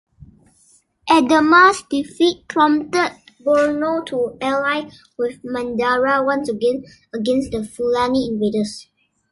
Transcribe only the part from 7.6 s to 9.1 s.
Fulani invaders.